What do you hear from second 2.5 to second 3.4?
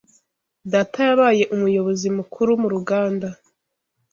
mu ruganda.